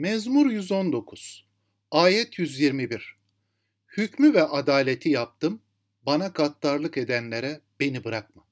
Mezmur 0.00 0.50
119 0.50 1.46
Ayet 1.90 2.38
121 2.38 3.16
Hükmü 3.96 4.34
ve 4.34 4.42
adaleti 4.42 5.08
yaptım, 5.08 5.62
bana 6.06 6.26
gaddarlık 6.26 6.96
edenlere 6.96 7.60
beni 7.80 8.04
bırakma. 8.04 8.44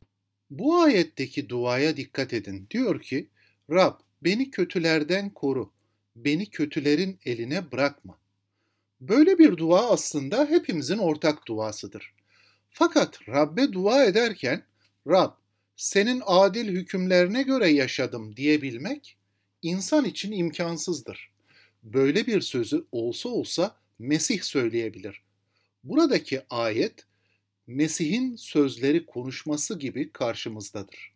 Bu 0.51 0.81
ayetteki 0.81 1.49
duaya 1.49 1.97
dikkat 1.97 2.33
edin. 2.33 2.67
Diyor 2.71 3.03
ki, 3.03 3.29
Rab 3.71 4.01
beni 4.23 4.51
kötülerden 4.51 5.31
koru, 5.31 5.73
beni 6.17 6.51
kötülerin 6.51 7.19
eline 7.25 7.73
bırakma. 7.73 8.19
Böyle 9.01 9.39
bir 9.39 9.57
dua 9.57 9.91
aslında 9.91 10.47
hepimizin 10.47 10.99
ortak 10.99 11.47
duasıdır. 11.47 12.15
Fakat 12.71 13.29
Rabbe 13.29 13.73
dua 13.73 14.05
ederken, 14.05 14.63
Rab 15.07 15.33
senin 15.77 16.23
adil 16.27 16.69
hükümlerine 16.69 17.43
göre 17.43 17.69
yaşadım 17.69 18.37
diyebilmek 18.37 19.17
insan 19.63 20.05
için 20.05 20.33
imkansızdır. 20.33 21.38
Böyle 21.93 22.27
bir 22.27 22.41
sözü 22.41 22.85
olsa 22.93 23.29
olsa 23.29 23.77
Mesih 23.99 24.43
söyleyebilir. 24.43 25.23
Buradaki 25.85 26.43
ayet 26.51 27.07
Mesih'in 27.67 28.37
sözleri 28.37 29.07
konuşması 29.07 29.79
gibi 29.79 30.13
karşımızdadır. 30.13 31.13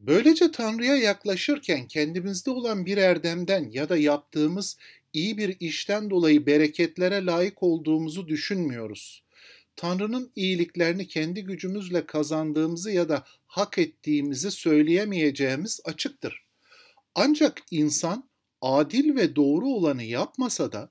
Böylece 0.00 0.50
Tanrı'ya 0.50 0.96
yaklaşırken 0.96 1.88
kendimizde 1.88 2.50
olan 2.50 2.86
bir 2.86 2.96
erdemden 2.96 3.70
ya 3.70 3.88
da 3.88 3.96
yaptığımız 3.96 4.76
iyi 5.12 5.38
bir 5.38 5.56
işten 5.60 6.10
dolayı 6.10 6.46
bereketlere 6.46 7.26
layık 7.26 7.62
olduğumuzu 7.62 8.28
düşünmüyoruz. 8.28 9.24
Tanrı'nın 9.76 10.32
iyiliklerini 10.36 11.08
kendi 11.08 11.44
gücümüzle 11.44 12.06
kazandığımızı 12.06 12.90
ya 12.90 13.08
da 13.08 13.24
hak 13.46 13.78
ettiğimizi 13.78 14.50
söyleyemeyeceğimiz 14.50 15.80
açıktır. 15.84 16.44
Ancak 17.14 17.62
insan 17.70 18.29
adil 18.60 19.16
ve 19.16 19.36
doğru 19.36 19.66
olanı 19.66 20.02
yapmasa 20.02 20.72
da 20.72 20.90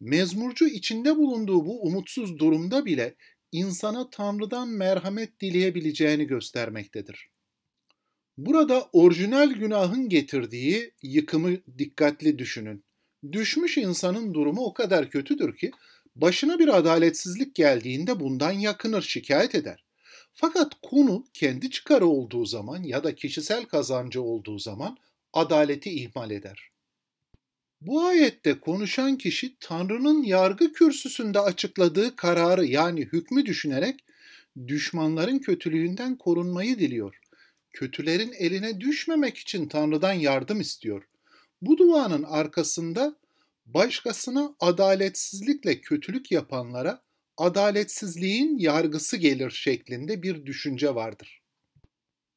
mezmurcu 0.00 0.66
içinde 0.66 1.16
bulunduğu 1.16 1.66
bu 1.66 1.82
umutsuz 1.82 2.38
durumda 2.38 2.84
bile 2.84 3.14
insana 3.52 4.10
Tanrı'dan 4.10 4.68
merhamet 4.68 5.40
dileyebileceğini 5.40 6.26
göstermektedir. 6.26 7.30
Burada 8.36 8.88
orijinal 8.92 9.50
günahın 9.50 10.08
getirdiği 10.08 10.94
yıkımı 11.02 11.56
dikkatli 11.78 12.38
düşünün. 12.38 12.84
Düşmüş 13.32 13.78
insanın 13.78 14.34
durumu 14.34 14.64
o 14.64 14.74
kadar 14.74 15.10
kötüdür 15.10 15.56
ki 15.56 15.70
başına 16.16 16.58
bir 16.58 16.78
adaletsizlik 16.78 17.54
geldiğinde 17.54 18.20
bundan 18.20 18.52
yakınır, 18.52 19.02
şikayet 19.02 19.54
eder. 19.54 19.84
Fakat 20.32 20.72
konu 20.82 21.24
kendi 21.34 21.70
çıkarı 21.70 22.06
olduğu 22.06 22.46
zaman 22.46 22.82
ya 22.82 23.04
da 23.04 23.14
kişisel 23.14 23.64
kazancı 23.64 24.22
olduğu 24.22 24.58
zaman 24.58 24.98
adaleti 25.32 25.90
ihmal 25.90 26.30
eder. 26.30 26.70
Bu 27.80 28.04
ayette 28.04 28.60
konuşan 28.60 29.18
kişi 29.18 29.56
Tanrı'nın 29.60 30.22
yargı 30.22 30.72
kürsüsünde 30.72 31.40
açıkladığı 31.40 32.16
kararı 32.16 32.66
yani 32.66 33.00
hükmü 33.00 33.46
düşünerek 33.46 34.04
düşmanların 34.66 35.38
kötülüğünden 35.38 36.16
korunmayı 36.16 36.78
diliyor. 36.78 37.16
Kötülerin 37.70 38.32
eline 38.32 38.80
düşmemek 38.80 39.38
için 39.38 39.68
Tanrı'dan 39.68 40.12
yardım 40.12 40.60
istiyor. 40.60 41.08
Bu 41.62 41.78
duanın 41.78 42.22
arkasında 42.22 43.16
başkasına 43.66 44.54
adaletsizlikle 44.60 45.80
kötülük 45.80 46.32
yapanlara 46.32 47.02
adaletsizliğin 47.36 48.58
yargısı 48.58 49.16
gelir 49.16 49.50
şeklinde 49.50 50.22
bir 50.22 50.46
düşünce 50.46 50.94
vardır. 50.94 51.42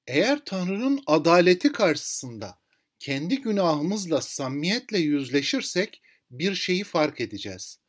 Eğer 0.07 0.45
Tanrı'nın 0.45 0.99
adaleti 1.07 1.71
karşısında 1.71 2.62
kendi 3.03 3.41
günahımızla 3.41 4.21
samimiyetle 4.21 4.97
yüzleşirsek 4.97 6.01
bir 6.31 6.55
şeyi 6.55 6.83
fark 6.83 7.21
edeceğiz. 7.21 7.79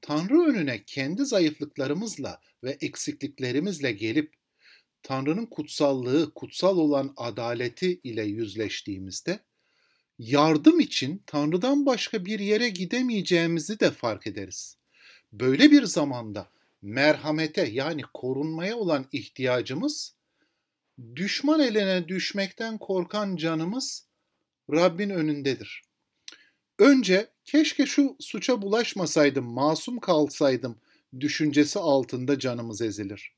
Tanrı 0.00 0.40
önüne 0.40 0.84
kendi 0.84 1.24
zayıflıklarımızla 1.24 2.40
ve 2.64 2.78
eksikliklerimizle 2.80 3.92
gelip 3.92 4.34
Tanrı'nın 5.02 5.46
kutsallığı, 5.46 6.34
kutsal 6.34 6.78
olan 6.78 7.12
adaleti 7.16 8.00
ile 8.04 8.22
yüzleştiğimizde 8.22 9.40
yardım 10.18 10.80
için 10.80 11.22
Tanrı'dan 11.26 11.86
başka 11.86 12.24
bir 12.24 12.40
yere 12.40 12.68
gidemeyeceğimizi 12.68 13.80
de 13.80 13.90
fark 13.90 14.26
ederiz. 14.26 14.76
Böyle 15.32 15.70
bir 15.70 15.82
zamanda 15.82 16.50
merhamete 16.82 17.64
yani 17.64 18.02
korunmaya 18.14 18.76
olan 18.76 19.06
ihtiyacımız 19.12 20.14
düşman 21.16 21.60
eline 21.60 22.08
düşmekten 22.08 22.78
korkan 22.78 23.36
canımız 23.36 24.11
Rabbin 24.70 25.10
önündedir. 25.10 25.82
Önce 26.78 27.30
keşke 27.44 27.86
şu 27.86 28.16
suça 28.20 28.62
bulaşmasaydım, 28.62 29.44
masum 29.44 29.98
kalsaydım 29.98 30.80
düşüncesi 31.20 31.78
altında 31.78 32.38
canımız 32.38 32.82
ezilir. 32.82 33.34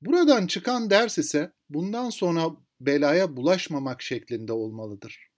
Buradan 0.00 0.46
çıkan 0.46 0.90
ders 0.90 1.18
ise 1.18 1.52
bundan 1.68 2.10
sonra 2.10 2.50
belaya 2.80 3.36
bulaşmamak 3.36 4.02
şeklinde 4.02 4.52
olmalıdır. 4.52 5.28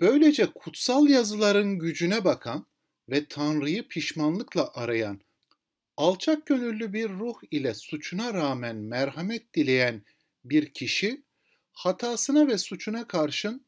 Böylece 0.00 0.46
kutsal 0.46 1.08
yazıların 1.08 1.78
gücüne 1.78 2.24
bakan 2.24 2.66
ve 3.08 3.26
Tanrı'yı 3.28 3.88
pişmanlıkla 3.88 4.70
arayan, 4.74 5.20
alçak 5.96 6.46
gönüllü 6.46 6.92
bir 6.92 7.08
ruh 7.08 7.34
ile 7.50 7.74
suçuna 7.74 8.34
rağmen 8.34 8.76
merhamet 8.76 9.54
dileyen 9.54 10.02
bir 10.44 10.72
kişi, 10.72 11.24
hatasına 11.72 12.46
ve 12.48 12.58
suçuna 12.58 13.08
karşın 13.08 13.66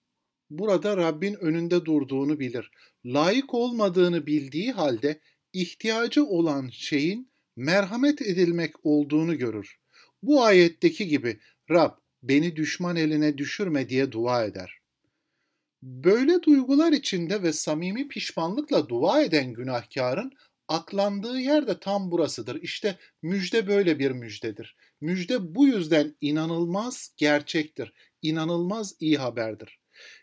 burada 0.51 0.97
Rabbin 0.97 1.35
önünde 1.35 1.85
durduğunu 1.85 2.41
bilir. 2.41 2.71
Layık 3.07 3.55
olmadığını 3.55 4.27
bildiği 4.27 4.73
halde 4.73 5.21
ihtiyacı 5.53 6.25
olan 6.25 6.69
şeyin 6.73 7.31
merhamet 7.57 8.23
edilmek 8.23 8.87
olduğunu 8.87 9.39
görür. 9.39 9.77
Bu 10.23 10.45
ayetteki 10.45 11.09
gibi 11.09 11.41
Rab 11.71 11.91
beni 12.23 12.57
düşman 12.57 12.97
eline 12.97 13.39
düşürme 13.39 13.89
diye 13.89 14.13
dua 14.13 14.45
eder. 14.45 14.79
Böyle 15.83 16.43
duygular 16.43 16.93
içinde 16.93 17.43
ve 17.43 17.53
samimi 17.53 18.09
pişmanlıkla 18.09 18.89
dua 18.89 19.23
eden 19.23 19.53
günahkarın 19.53 20.33
aklandığı 20.69 21.39
yer 21.39 21.67
de 21.67 21.81
tam 21.81 22.11
burasıdır. 22.11 22.63
İşte 22.63 22.99
müjde 23.23 23.67
böyle 23.67 23.99
bir 23.99 24.11
müjdedir. 24.11 24.77
Müjde 25.01 25.55
bu 25.55 25.67
yüzden 25.67 26.17
inanılmaz 26.21 27.15
gerçektir. 27.17 27.93
İnanılmaz 28.23 28.95
iyi 29.01 29.17
haberdir. 29.19 29.79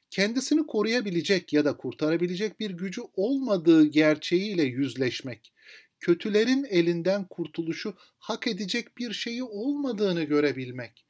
Kendisini 0.09 0.67
koruyabilecek 0.67 1.53
ya 1.53 1.65
da 1.65 1.77
kurtarabilecek 1.77 2.59
bir 2.59 2.71
gücü 2.71 3.01
olmadığı 3.15 3.85
gerçeğiyle 3.85 4.63
yüzleşmek, 4.63 5.53
kötülerin 5.99 6.63
elinden 6.63 7.27
kurtuluşu 7.27 7.93
hak 8.19 8.47
edecek 8.47 8.97
bir 8.97 9.13
şeyi 9.13 9.43
olmadığını 9.43 10.23
görebilmek, 10.23 11.05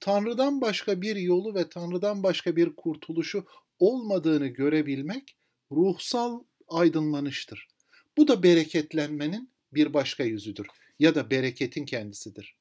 Tanrı'dan 0.00 0.60
başka 0.60 1.02
bir 1.02 1.16
yolu 1.16 1.54
ve 1.54 1.68
Tanrı'dan 1.68 2.22
başka 2.22 2.56
bir 2.56 2.76
kurtuluşu 2.76 3.46
olmadığını 3.78 4.46
görebilmek 4.46 5.36
ruhsal 5.72 6.44
aydınlanıştır. 6.68 7.68
Bu 8.16 8.28
da 8.28 8.42
bereketlenmenin 8.42 9.50
bir 9.72 9.94
başka 9.94 10.24
yüzüdür 10.24 10.66
ya 10.98 11.14
da 11.14 11.30
bereketin 11.30 11.84
kendisidir. 11.84 12.56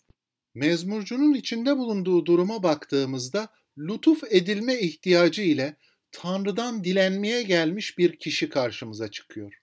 Mezmurcunun 0.53 1.34
içinde 1.34 1.78
bulunduğu 1.78 2.25
duruma 2.25 2.63
baktığımızda 2.63 3.50
lütuf 3.78 4.24
edilme 4.30 4.80
ihtiyacı 4.80 5.42
ile 5.42 5.76
Tanrı'dan 6.12 6.84
dilenmeye 6.84 7.44
gelmiş 7.44 7.98
bir 7.98 8.16
kişi 8.16 8.50
karşımıza 8.50 9.12
çıkıyor. 9.12 9.54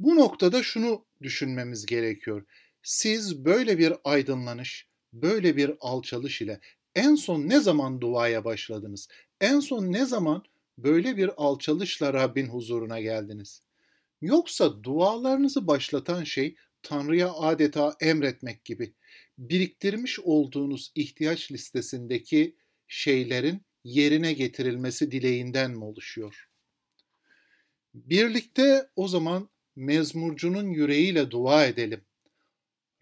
Bu 0.00 0.16
noktada 0.16 0.62
şunu 0.62 1.04
düşünmemiz 1.22 1.86
gerekiyor. 1.86 2.44
Siz 2.82 3.44
böyle 3.44 3.78
bir 3.78 3.92
aydınlanış, 4.04 4.86
böyle 5.12 5.56
bir 5.56 5.72
alçalış 5.80 6.42
ile 6.42 6.60
en 6.94 7.14
son 7.14 7.48
ne 7.48 7.60
zaman 7.60 8.00
duaya 8.00 8.44
başladınız? 8.44 9.08
En 9.40 9.60
son 9.60 9.92
ne 9.92 10.06
zaman 10.06 10.42
böyle 10.78 11.16
bir 11.16 11.30
alçalışla 11.36 12.12
Rabbin 12.12 12.46
huzuruna 12.46 13.00
geldiniz? 13.00 13.62
Yoksa 14.22 14.84
dualarınızı 14.84 15.66
başlatan 15.66 16.24
şey 16.24 16.56
Tanrı'ya 16.82 17.32
adeta 17.32 17.96
emretmek 18.00 18.64
gibi 18.64 18.92
biriktirmiş 19.38 20.20
olduğunuz 20.20 20.92
ihtiyaç 20.94 21.52
listesindeki 21.52 22.56
şeylerin 22.88 23.62
yerine 23.84 24.32
getirilmesi 24.32 25.10
dileğinden 25.10 25.70
mi 25.70 25.84
oluşuyor? 25.84 26.48
Birlikte 27.94 28.90
o 28.96 29.08
zaman 29.08 29.48
mezmurcunun 29.76 30.70
yüreğiyle 30.70 31.30
dua 31.30 31.66
edelim. 31.66 32.04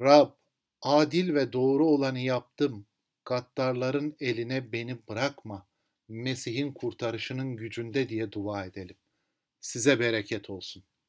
Rab, 0.00 0.30
adil 0.82 1.34
ve 1.34 1.52
doğru 1.52 1.86
olanı 1.86 2.20
yaptım. 2.20 2.86
Gaddarların 3.24 4.16
eline 4.20 4.72
beni 4.72 5.08
bırakma. 5.08 5.66
Mesih'in 6.08 6.72
kurtarışının 6.72 7.56
gücünde 7.56 8.08
diye 8.08 8.32
dua 8.32 8.64
edelim. 8.64 8.96
Size 9.60 10.00
bereket 10.00 10.50
olsun. 10.50 10.84